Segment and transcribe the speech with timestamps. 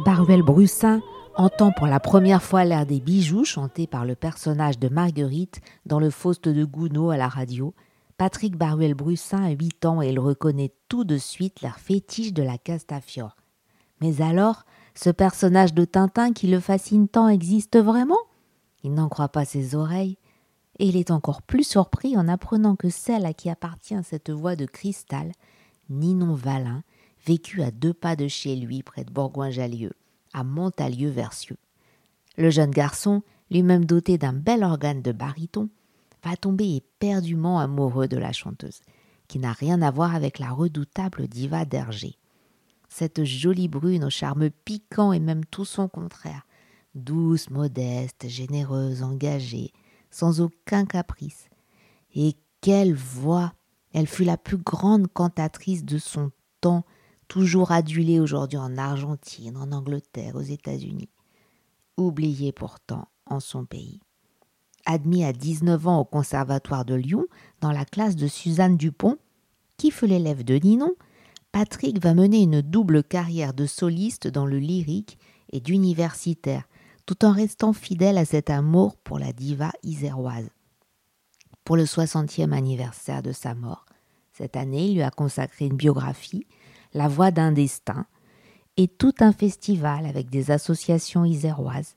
[0.00, 1.02] Patrick Baruel-Brussin
[1.34, 6.00] entend pour la première fois l'air des bijoux chanté par le personnage de Marguerite dans
[6.00, 7.74] le Faust de Gounod à la radio,
[8.16, 12.56] Patrick Baruel-Brussin a 8 ans et il reconnaît tout de suite l'air fétiche de la
[12.56, 13.36] Castafiore.
[14.00, 18.20] Mais alors, ce personnage de Tintin qui le fascine tant existe vraiment?
[18.82, 20.16] Il n'en croit pas ses oreilles.
[20.78, 24.56] Et il est encore plus surpris en apprenant que celle à qui appartient cette voix
[24.56, 25.32] de cristal,
[25.90, 26.82] Ninon Valin,
[27.30, 29.92] vécu à deux pas de chez lui, près de Bourgoin-Jallieu,
[30.32, 31.58] à Montalieu-Versieux.
[32.36, 35.68] Le jeune garçon, lui-même doté d'un bel organe de baryton,
[36.24, 38.80] va tomber éperdument amoureux de la chanteuse,
[39.28, 42.16] qui n'a rien à voir avec la redoutable diva d'Hergé.
[42.88, 46.48] Cette jolie brune au charme piquant et même tout son contraire,
[46.96, 49.70] douce, modeste, généreuse, engagée,
[50.10, 51.48] sans aucun caprice.
[52.12, 53.52] Et quelle voix
[53.92, 56.84] Elle fut la plus grande cantatrice de son temps,
[57.30, 61.08] toujours adulé aujourd'hui en Argentine, en Angleterre, aux États-Unis,
[61.96, 64.00] oublié pourtant en son pays.
[64.84, 67.26] Admis à 19 ans au Conservatoire de Lyon,
[67.60, 69.16] dans la classe de Suzanne Dupont,
[69.76, 70.90] qui fut l'élève de Ninon,
[71.52, 75.16] Patrick va mener une double carrière de soliste dans le lyrique
[75.52, 76.68] et d'universitaire,
[77.06, 80.50] tout en restant fidèle à cet amour pour la diva iséroise.
[81.62, 83.86] Pour le 60e anniversaire de sa mort,
[84.32, 86.46] cette année, il lui a consacré une biographie
[86.94, 88.06] la Voix d'un destin,
[88.76, 91.96] et tout un festival avec des associations iséroises.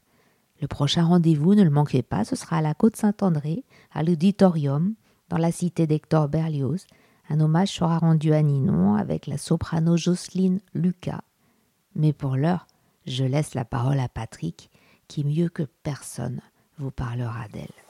[0.61, 4.95] Le prochain rendez-vous, ne le manquez pas, ce sera à la Côte Saint-André, à l'Auditorium,
[5.29, 6.85] dans la cité d'Hector Berlioz.
[7.29, 11.21] Un hommage sera rendu à Ninon avec la soprano Jocelyne Lucas.
[11.95, 12.67] Mais pour l'heure,
[13.05, 14.69] je laisse la parole à Patrick,
[15.07, 16.41] qui mieux que personne
[16.77, 17.82] vous parlera d'elle.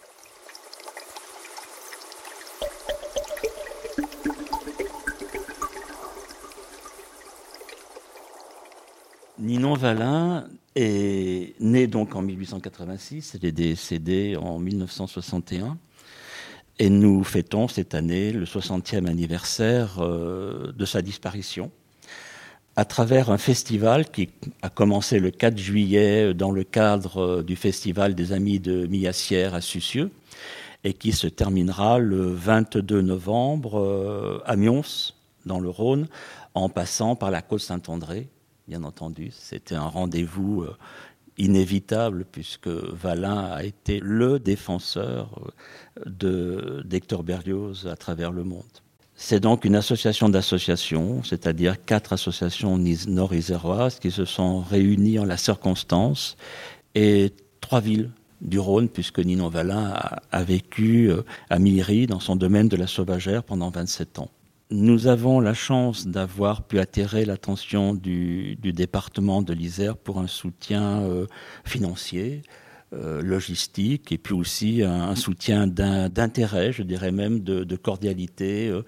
[9.43, 15.77] Ninon Valin est née donc en 1886, elle est décédée en 1961.
[16.79, 21.71] Et nous fêtons cette année le 60e anniversaire euh, de sa disparition
[22.77, 24.29] à travers un festival qui
[24.61, 29.55] a commencé le 4 juillet dans le cadre euh, du festival des Amis de Millassière
[29.55, 30.09] à Sucieux
[30.85, 34.83] et qui se terminera le 22 novembre euh, à Mions,
[35.45, 36.07] dans le Rhône,
[36.53, 38.29] en passant par la côte Saint-André
[38.67, 39.31] bien entendu.
[39.31, 40.75] C'était un rendez-vous euh,
[41.37, 45.51] inévitable puisque Valin a été le défenseur
[46.23, 48.63] euh, d'Hector Berlioz à travers le monde.
[49.15, 55.37] C'est donc une association d'associations, c'est-à-dire quatre associations nord-iséroises qui se sont réunies en la
[55.37, 56.35] circonstance
[56.95, 57.31] et
[57.61, 58.09] trois villes
[58.41, 59.93] du Rhône, puisque Ninon Valin
[60.31, 64.29] a, vécu euh, à Millery dans son domaine de la sauvagère pendant 27 ans.
[64.75, 71.03] Nous avons la chance d'avoir pu attirer l'attention du, département de l'Isère pour un soutien
[71.03, 71.27] euh,
[71.63, 72.41] financier,
[72.91, 78.81] euh, logistique, et puis aussi un, soutien d'intérêt, je dirais même de, cordialité, euh,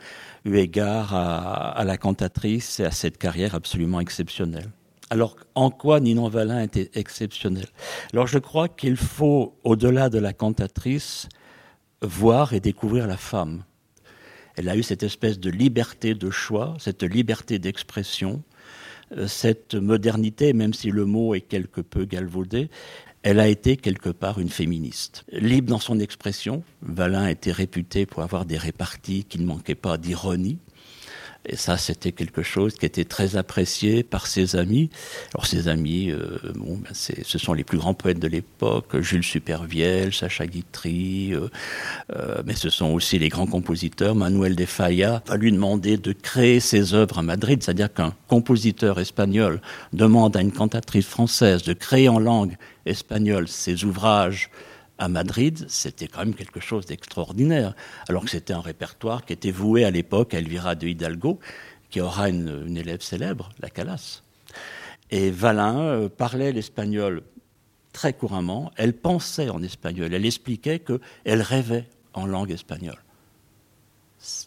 [0.44, 4.72] eu égard à, la cantatrice et à cette carrière absolument exceptionnelle.
[5.12, 7.68] Alors, en quoi Ninon Valin était exceptionnel?
[8.12, 11.30] Alors, je crois qu'il faut, au-delà de la cantatrice,
[12.02, 13.62] voir et découvrir la femme
[14.56, 18.44] elle a eu cette espèce de liberté de choix, cette liberté d'expression,
[19.18, 22.70] euh, cette modernité, même si le mot est quelque peu galvaudé,
[23.24, 25.26] elle a été quelque part une féministe.
[25.32, 29.98] Libre dans son expression, Valin était réputé pour avoir des réparties qui ne manquaient pas
[29.98, 30.60] d'ironie.
[31.48, 34.90] Et ça, c'était quelque chose qui était très apprécié par ses amis.
[35.34, 39.24] Alors ses amis, euh, bon, ben ce sont les plus grands poètes de l'époque, Jules
[39.24, 41.48] Supervielle, Sacha Guitry, euh,
[42.16, 44.16] euh, mais ce sont aussi les grands compositeurs.
[44.16, 49.00] Manuel de Falla va lui demander de créer ses œuvres à Madrid, c'est-à-dire qu'un compositeur
[49.00, 49.62] espagnol
[49.94, 54.50] demande à une cantatrice française de créer en langue espagnole ses ouvrages
[54.98, 57.76] à Madrid, c'était quand même quelque chose d'extraordinaire,
[58.08, 61.40] alors que c'était un répertoire qui était voué à l'époque à Elvira de Hidalgo,
[61.90, 64.22] qui aura une, élève célèbre, la Calas.
[65.12, 67.24] Et Valin euh, parlait l'espagnol
[67.94, 72.98] très couramment, elle pensait en espagnol, elle expliquait qu'elle rêvait en langue espagnole.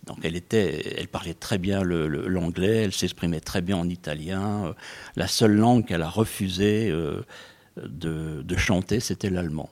[0.07, 4.75] Donc elle, était, elle parlait très bien l'anglais, elle s'exprimait très bien en italien.
[5.15, 7.23] La seule langue qu'elle a refusé euh,
[7.77, 9.71] de chanter, c'était l'allemand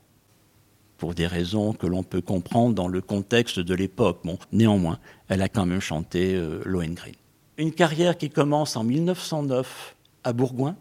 [0.98, 4.20] pour des raisons que l'on peut comprendre dans le contexte de l'époque.
[4.24, 4.98] Bon, néanmoins,
[5.28, 7.12] elle a quand même chanté euh, Lohengrin.
[7.58, 10.76] Une carrière qui commence en 1909 à Bourgoin,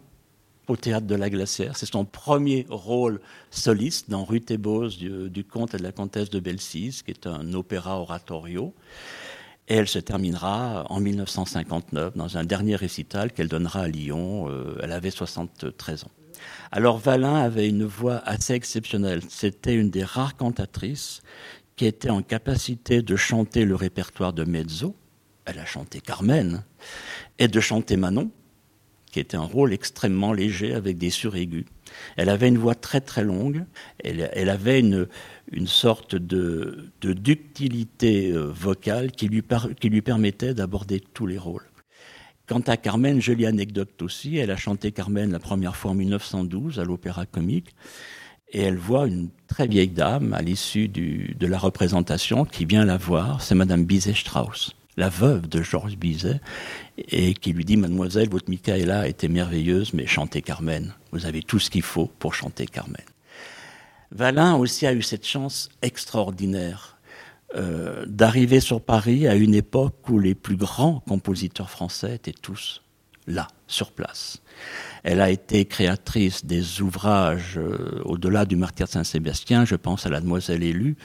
[0.68, 1.76] au théâtre de la Glacière.
[1.76, 3.20] C'est son premier rôle
[3.50, 7.26] soliste dans Ruth et Bose du, comte et de la comtesse de Belsize, qui est
[7.26, 8.74] un opéra oratorio.
[9.68, 14.48] Et elle se terminera en 1959 dans un dernier récital qu'elle donnera à Lyon.
[14.48, 16.10] Euh, elle avait 73 ans.
[16.72, 19.20] Alors Valin avait une voix assez exceptionnelle.
[19.28, 21.22] C'était une des rares cantatrices
[21.76, 24.96] qui était en capacité de chanter le répertoire de mezzo.
[25.44, 26.64] Elle a chanté Carmen
[27.38, 28.30] et de chanter Manon,
[29.12, 31.66] qui était un rôle extrêmement léger avec des suraigus.
[32.16, 33.64] Elle avait une voix très très longue.
[34.02, 35.06] Elle, avait une,
[35.66, 41.66] sorte de, ductilité euh, vocale qui lui permettait d'aborder tous les rôles.
[42.46, 46.78] Quant à Carmen, jolie anecdote aussi, elle a chanté Carmen la première fois en 1912
[46.78, 47.74] à l'Opéra Comique,
[48.52, 52.98] et elle voit une très vieille dame à l'issue de la représentation qui vient la
[52.98, 56.40] voir, c'est Madame Bizet-Strauss, la veuve de Georges Bizet,
[56.96, 61.58] et qui lui dit Mademoiselle, votre Michaela était merveilleuse, mais chantez Carmen, vous avez tout
[61.58, 63.02] ce qu'il faut pour chanter Carmen.
[64.12, 66.95] Valin aussi a eu cette chance extraordinaire
[67.54, 72.82] euh, d'arriver sur Paris à une époque où les plus grands compositeurs français étaient tous
[73.26, 74.42] là, sur place.
[75.02, 80.10] Elle a été créatrice des ouvrages euh, au-delà du martyr de Saint-Sébastien, je pense à
[80.10, 80.96] La Demoiselle élue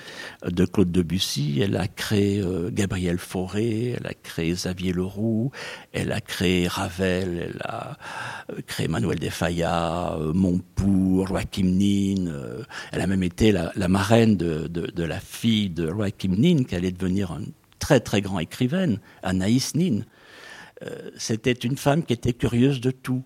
[0.44, 5.52] de Claude Debussy, elle a créé euh, Gabriel Fauré, elle a créé Xavier Leroux,
[5.94, 7.98] elle a créé Ravel, elle a
[8.50, 12.32] euh, créé Manuel de Falla, Montpour, Joachim Nin,
[12.92, 16.92] elle a même été la, marraine de, de, la fille de Joachim Nin, qui allait
[16.92, 20.02] devenir une très très grande écrivaine, Anaïs Nin.
[21.16, 23.24] C'était une femme qui était curieuse de tout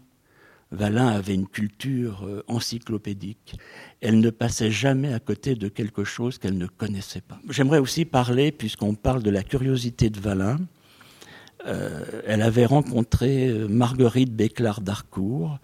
[0.72, 3.56] Valin avait une culture euh, encyclopédique.
[4.02, 7.40] Elle ne passait jamais à côté de quelque chose qu'elle ne connaissait pas.
[7.50, 10.57] J'aimerais aussi parler, puisqu'on parle de la curiosité de Valin,
[11.68, 15.60] euh, elle avait rencontré euh, Marguerite Béclard d'Harcourt,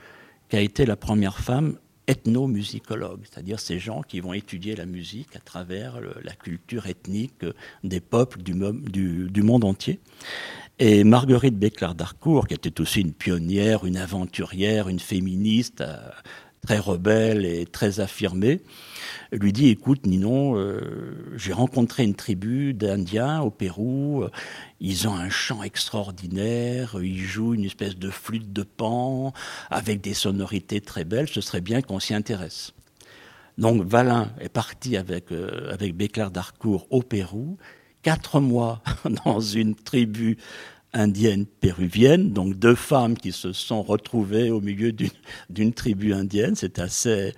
[0.50, 1.78] qui a été la première femme
[2.08, 7.46] ethnomusicologue, c'est-à-dire ces gens qui vont étudier la musique à travers la culture ethnique
[7.84, 10.00] des peuples du monde entier.
[10.84, 16.10] Et Marguerite Béclard d'Harcourt, qui était aussi une pionnière, une aventurière, une féministe, euh,
[16.66, 18.62] très rebelle et très affirmée,
[19.32, 24.26] lui dit écoute Ninon, euh, j'ai rencontré une tribu d'Indiens au Pérou,
[24.80, 29.34] ils ont un chant extraordinaire, ils jouent une espèce de flûte de pan
[29.70, 32.74] avec des sonorités très belles, ce serait bien qu'on s'y intéresse.
[33.60, 35.94] Donc Valin est parti avec, euh, avec
[36.64, 37.60] au Pérou,
[38.02, 38.82] quatre mois
[39.26, 40.38] dans une tribu
[40.94, 44.94] indienne péruvienne, donc deux femmes qui se sont retrouvées au milieu
[45.50, 47.34] d'une tribu indienne, c'est assez,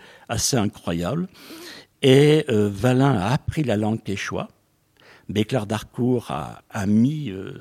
[0.53, 1.27] incroyable.
[2.01, 4.49] Et euh, Valin a appris la langue quechua.
[5.29, 7.53] Béclar d'Harcourt a, a, mis euh,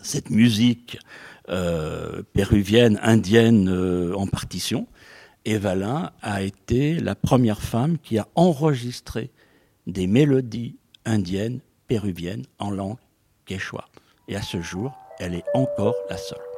[0.00, 0.98] cette musique
[1.48, 3.68] euh, péruvienne, indienne
[4.14, 4.86] en partition.
[5.44, 9.30] Et Valin a été la première femme qui a enregistré
[9.86, 12.98] des mélodies indiennes péruvienne en langue
[13.44, 13.84] quechua.
[14.28, 16.55] Et à ce jour, elle est encore la seule.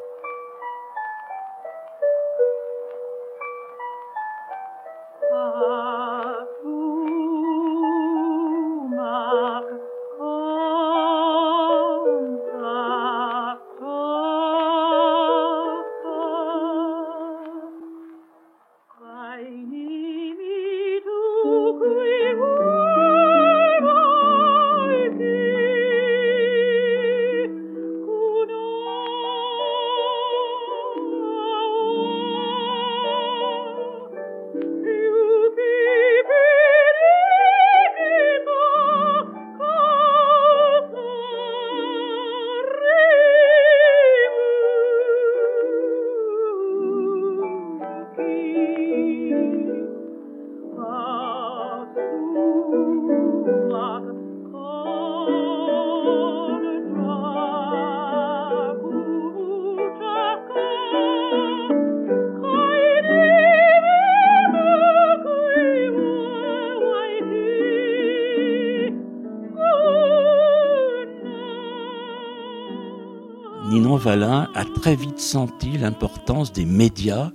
[74.09, 77.31] Valin a très vite senti l'importance des médias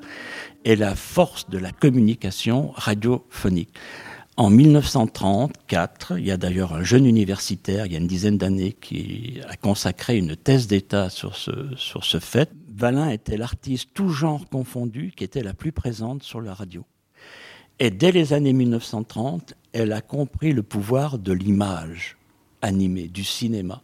[0.66, 3.70] et la force de la communication radiophonique.
[4.38, 8.72] En 1934, il y a d'ailleurs un jeune universitaire, il y a une dizaine d'années,
[8.72, 12.50] qui a consacré une thèse d'État sur ce, sur ce fait.
[12.76, 16.84] Valin était l'artiste, tout genre confondu, qui était la plus présente sur la radio.
[17.78, 22.18] Et dès les années 1930, elle a compris le pouvoir de l'image
[22.64, 23.84] animée, du cinéma.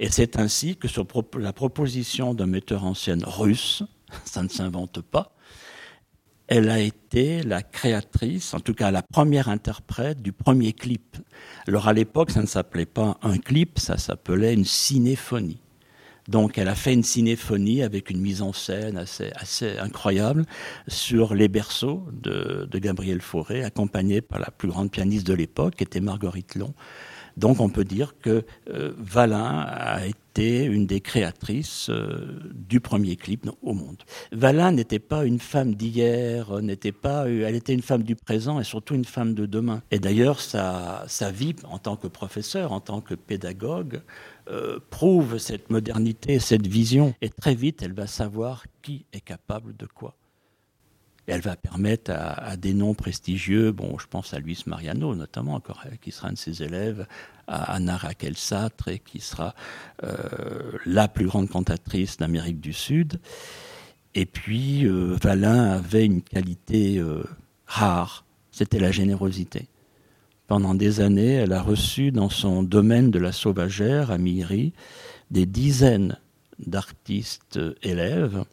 [0.00, 1.06] Et c'est ainsi que sur
[1.38, 3.82] la proposition d'un metteur en scène russe,
[4.24, 5.34] ça ne s'invente pas,
[6.46, 11.16] elle a été la créatrice, en tout cas la première interprète du premier clip.
[11.66, 15.60] Alors à l'époque, ça ne s'appelait pas un clip, ça s'appelait une cinéphonie.
[16.28, 20.44] Donc elle a fait une cinéphonie avec une mise en scène assez, incroyable
[20.88, 25.76] sur les berceaux de, de Gabriel Fauré, accompagnée par la plus grande pianiste de l'époque,
[25.76, 26.74] qui était Marguerite Long.
[27.36, 33.16] Donc on peut dire que euh, Valin a été une des créatrices euh, du premier
[33.16, 33.96] clip au monde.
[34.32, 38.64] Valin n'était pas une femme d'hier, n'était pas, elle était une femme du présent et
[38.64, 39.82] surtout une femme de demain.
[39.90, 44.02] Et d'ailleurs sa, sa vie en tant que professeur, en tant que pédagogue,
[44.50, 47.14] euh, prouve cette modernité, cette vision.
[47.22, 50.14] Et très vite, elle va savoir qui est capable de quoi
[51.26, 55.60] elle va permettre à, des noms prestigieux, bon, je pense à Luis Mariano notamment,
[56.00, 57.06] qui sera un de ses élèves,
[57.46, 58.34] à Anna Raquel
[58.86, 59.54] et qui sera
[60.02, 63.20] euh, la plus grande cantatrice d'Amérique du Sud.
[64.14, 67.24] Et puis, euh, Valin avait une qualité euh,
[67.66, 69.66] rare, c'était la générosité.
[70.46, 74.72] Pendant des années, elle a reçu dans son domaine de la sauvagère, à Miri,
[75.30, 76.18] des dizaines
[76.58, 78.44] d'artistes élèves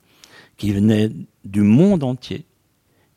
[0.57, 1.11] qui venaient
[1.43, 2.45] du monde entier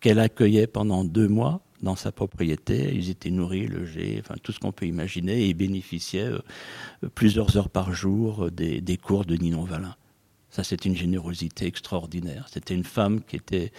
[0.04, 2.92] qu'elle accueillait pendant deux mois dans sa propriété.
[2.94, 6.40] Ils étaient nourris, logés, enfin tout ce qu'on peut imaginer, et ils bénéficiaient euh,
[7.14, 9.96] plusieurs heures par jour des, cours de Ninon Valin.
[10.50, 12.48] Ça, c'est une générosité extraordinaire.
[12.52, 13.72] C'était une femme qui était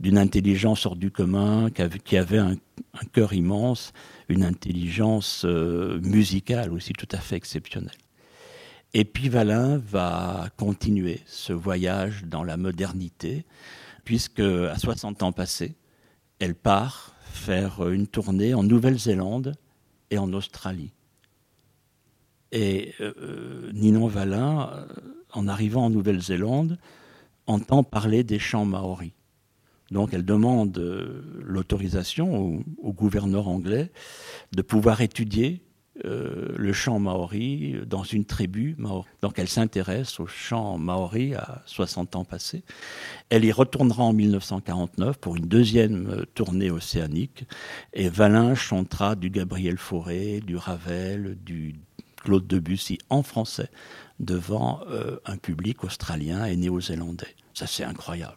[0.00, 2.56] d'une intelligence hors du commun, qui avait, un,
[3.14, 3.94] cœur immense,
[4.28, 7.96] une intelligence euh, musicale aussi tout à fait exceptionnelle.
[8.92, 13.46] Et puis Valin va continuer ce voyage dans la modernité
[14.10, 15.76] puisque à 60 ans passés,
[16.40, 19.54] elle part faire une tournée en Nouvelle-Zélande
[20.10, 20.90] et en Australie.
[22.50, 24.86] Et euh, Ninon Valin, euh,
[25.32, 26.76] en arrivant en Nouvelle-Zélande,
[27.46, 29.12] entend parler des chants maoris.
[29.92, 33.92] Donc elle demande euh, l'autorisation au, gouverneur anglais
[34.50, 35.62] de pouvoir étudier
[36.04, 39.06] euh, le chant maori dans une tribu maori.
[39.22, 42.62] Donc elle s'intéresse au chant maori à 60 ans passés.
[43.28, 47.44] Elle y retournera en 1949 pour une deuxième euh, tournée océanique
[47.92, 51.76] et Valin chantera du Gabriel Fauré, du Ravel, du
[52.22, 53.70] Claude Debussy en français
[54.18, 57.34] devant euh, un public australien et néo-zélandais.
[57.54, 58.36] Ça c'est incroyable.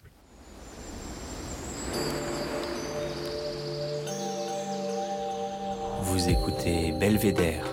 [6.05, 7.65] Vous écoutez Belvédère,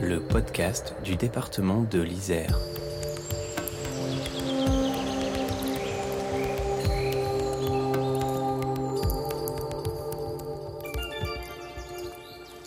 [0.00, 2.58] le podcast du département de l'Isère.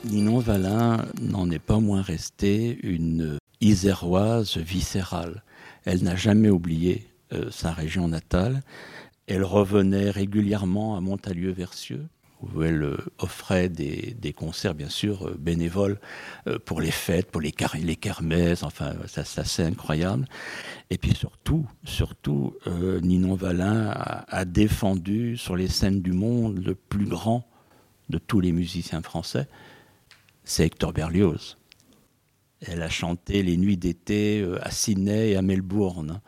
[0.06, 5.44] Ninon Valin n'en est pas moins restée une iséroise viscérale.
[5.84, 8.62] Elle n'a jamais oublié euh, sa région natale.
[9.28, 12.08] Elle revenait régulièrement à Montalieu-Versieux
[12.42, 16.00] où elle euh, offrait des, concerts, bien sûr, euh, bénévoles
[16.48, 20.26] euh, pour les fêtes, pour les, les kermesses, enfin, ça, c'est incroyable.
[20.90, 22.56] Et puis surtout, surtout,
[23.02, 27.48] Ninon Valin a, défendu sur les scènes du monde le plus grand
[28.10, 29.48] de tous les musiciens français,
[30.44, 31.58] c'est Hector Berlioz.
[32.62, 36.22] Elle a chanté les nuits d'été à Sydney et à Melbourne.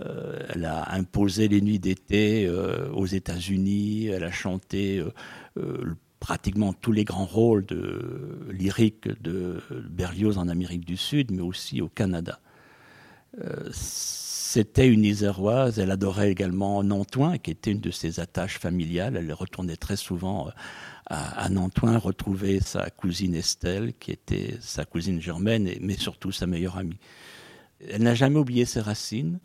[0.00, 4.06] Euh, elle a imposé les nuits d'été euh, aux États-Unis.
[4.06, 5.02] Elle a chanté
[5.56, 11.42] euh, pratiquement tous les grands rôles de, lyriques de Berlioz en Amérique du Sud, mais
[11.42, 12.40] aussi au Canada.
[13.70, 15.78] C'était une iséroise.
[15.78, 19.16] Elle adorait également Nantoin, qui était une de ses attaches familiales.
[19.16, 20.48] Elle retournait très souvent
[21.06, 26.46] à, à Nantoin retrouver sa cousine Estelle, qui était sa cousine germaine, mais surtout sa
[26.46, 26.98] meilleure amie.
[27.88, 29.38] Elle n'a jamais oublié ses racines.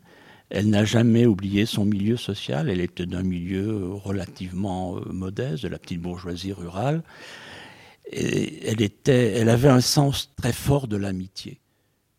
[0.54, 2.70] Elle n'a jamais oublié son milieu social.
[2.70, 7.02] Elle était d'un milieu relativement euh, modeste, de la petite bourgeoisie rurale.
[8.12, 11.58] Elle, elle avait un sens très fort de l'amitié.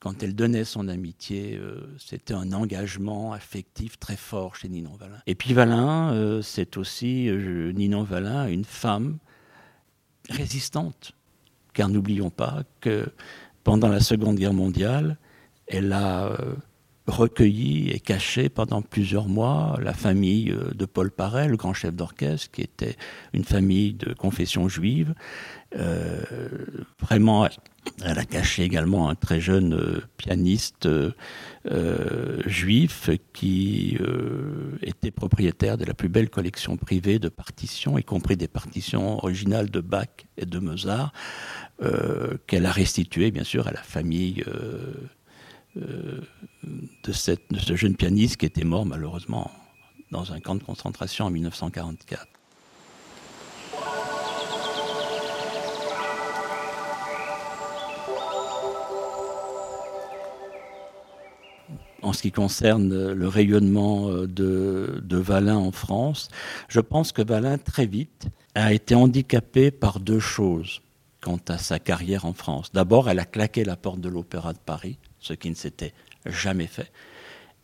[0.01, 5.21] Quand elle donnait son amitié, euh, c'était un engagement affectif très fort chez Ninon Valin.
[5.27, 9.17] Et puis Valin, euh, c'est aussi, Ninon Valin, une femme
[10.29, 11.13] résistante.
[11.71, 13.07] Car n'oublions pas que
[13.63, 15.17] pendant la Seconde Guerre mondiale,
[15.67, 16.37] elle a
[17.07, 21.93] recueilli et caché pendant plusieurs mois la famille euh, de Paul Parel, le grand chef
[21.93, 22.95] d'orchestre, qui était
[23.33, 25.13] une famille de confession juive.
[25.77, 26.23] Euh,
[26.99, 27.47] vraiment,
[28.03, 30.87] elle a caché également un très jeune euh, pianiste
[32.45, 33.97] juif qui
[34.83, 39.71] était propriétaire de la plus belle collection privée de partitions, y compris des partitions originales
[39.71, 40.07] de Bach
[40.37, 41.11] et de Mozart,
[42.45, 44.43] qu'elle a restituées bien sûr à la famille
[45.75, 49.51] de, cette, de ce jeune pianiste qui était mort malheureusement
[50.11, 52.27] dans un camp de concentration en 1944.
[62.05, 66.29] en ce qui concerne le rayonnement euh, de, de, Valin en France,
[66.69, 70.81] je pense que Valin, très vite, a été handicapé par deux choses
[71.19, 72.71] quant à sa carrière en France.
[72.71, 75.93] D'abord, elle a claqué la porte de l'Opéra de Paris ce qui ne s'était
[76.25, 76.91] jamais fait,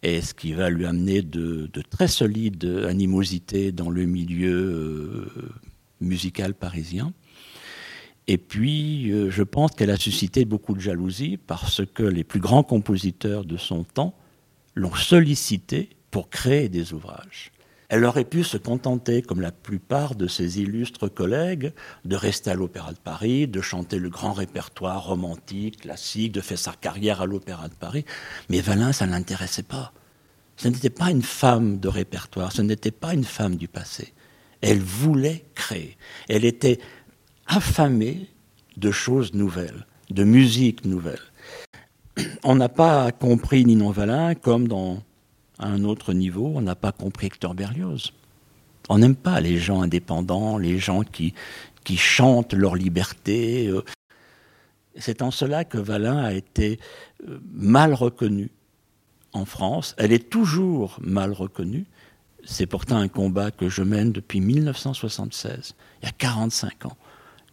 [0.04, 5.52] et ce qui va lui amener de, très solides animosités dans le milieu euh,
[6.00, 7.14] musical parisien.
[8.28, 12.40] Et puis, euh, je pense qu'elle a suscité beaucoup de jalousie parce que les plus
[12.40, 14.16] grands compositeurs de son temps
[14.74, 17.52] l'ont sollicité pour créer des ouvrages.
[17.92, 21.74] Elle aurait pu se contenter, comme la plupart de ses illustres collègues,
[22.06, 26.58] de rester à l'Opéra de Paris, de chanter le grand répertoire romantique, classique, de faire
[26.58, 28.06] sa carrière à l'Opéra de Paris.
[28.50, 29.92] Mais Valin, ça ne l'intéressait pas.
[30.56, 34.14] Ce n'était pas une femme de répertoire, ce n'était pas une femme du passé.
[34.62, 35.98] Elle voulait créer.
[36.30, 36.80] Elle était
[37.46, 38.30] affamée
[38.78, 41.20] de choses nouvelles, de musique nouvelle.
[42.46, 45.04] On n'a pas compris Ninon Valin comme dans
[45.62, 48.12] à un autre niveau, on n'a pas compris Hector Berlioz.
[48.90, 51.34] On n'aime pas les gens indépendants, les gens qui,
[51.84, 53.68] qui chantent leur liberté.
[53.68, 53.84] Euh.
[54.98, 56.80] C'est en cela que Valin a été
[57.28, 58.50] euh, mal reconnu
[59.34, 59.96] en France.
[59.98, 61.86] Elle est toujours mal reconnue.
[62.44, 66.98] C'est pourtant un combat que je mène depuis 1976, il y a 45 ans,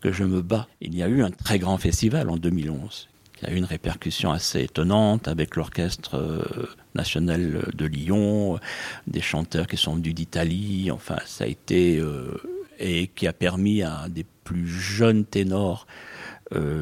[0.00, 0.66] que je me bats.
[0.80, 4.32] Il y a eu un très grand festival en 2011 qui a eu une répercussion
[4.32, 8.58] assez étonnante avec l'orchestre euh, national de Lyon, euh,
[9.06, 12.36] des chanteurs qui sont venus d'Italie, enfin ça a été euh,
[12.78, 15.86] et qui a permis à des plus jeunes ténors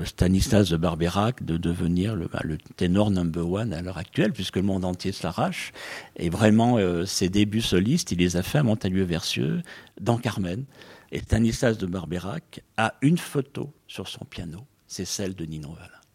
[0.05, 4.55] Stanislas de Barberac de devenir le, bah, le, ténor number one à l'heure actuelle, puisque
[4.55, 5.73] le monde entier s'arrache.
[6.15, 9.63] Et vraiment, ses débuts solistes, il les a fait à Montalieu-Versieux,
[10.01, 10.67] dans Carmen.
[11.11, 16.06] Et Stanislas de Barberac a une photo sur son piano, c'est celle de Ninon Valin.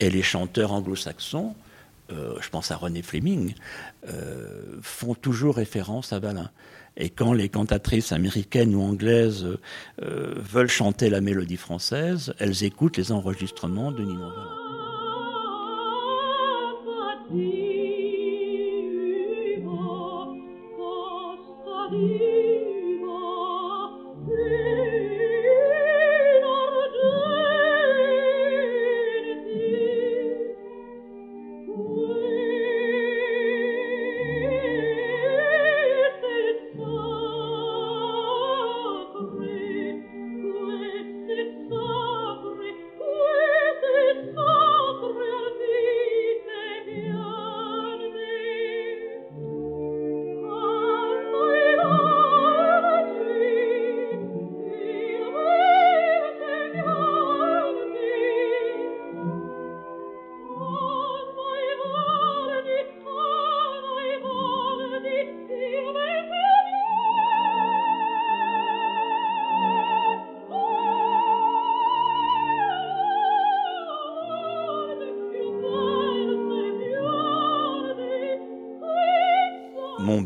[0.00, 1.54] Et les chanteurs anglo-saxons,
[2.12, 3.54] euh, je pense à René Fleming,
[4.08, 6.50] euh, font toujours référence à Valin.
[6.96, 9.46] Et quand les cantatrices américaines ou anglaises
[10.02, 14.58] euh, veulent chanter la mélodie française, elles écoutent les enregistrements de Nino Valin.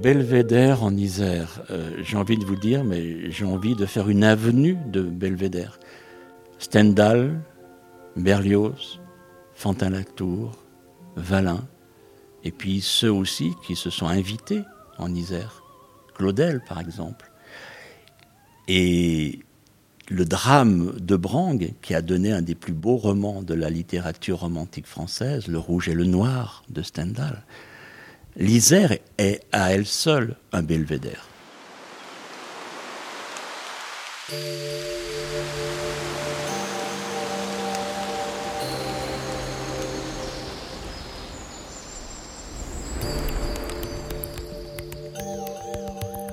[0.02, 1.62] Belvédère en Isère.
[1.70, 5.78] Euh, j'ai envie de vous dire, mais j'ai envie de faire une avenue de Belvédère.
[6.58, 7.40] Stendhal,
[8.16, 9.00] Berlioz,
[9.54, 10.58] Fantin-Latour,
[11.14, 11.64] Valin,
[12.42, 14.62] et puis ceux aussi qui se sont invités
[14.98, 15.62] en Isère.
[16.16, 17.30] Claudel, par exemple.
[18.66, 19.38] Et
[20.08, 24.40] le drame de Brang, qui a donné un des plus beaux romans de la littérature
[24.40, 27.44] romantique française, Le Rouge et le Noir de Stendhal,
[28.36, 31.28] l'Isère est à elle seule un belvédère.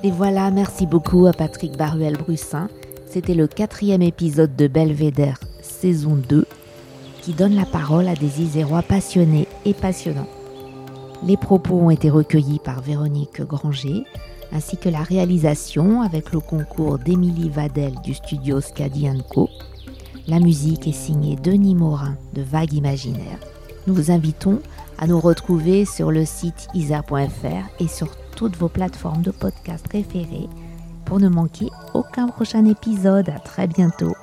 [0.02, 2.70] Et voilà, merci beaucoup à Patrick Baruel-Brussin.
[3.06, 6.46] C'était le quatrième épisode de Belvédère, saison 2,
[7.20, 10.39] qui donne la parole à des Isérois passionnés et passionnants.
[11.22, 14.04] Les propos ont été recueillis par Véronique Granger,
[14.52, 19.48] ainsi que la réalisation avec le concours d'Émilie Vadel du studio Scadi Co.
[20.26, 23.38] La musique est signée Denis Morin de Vague Imaginaire.
[23.86, 24.60] Nous vous invitons
[24.98, 30.48] à nous retrouver sur le site isa.fr et sur toutes vos plateformes de podcast préférées
[31.04, 33.28] pour ne manquer aucun prochain épisode.
[33.28, 34.14] À très bientôt.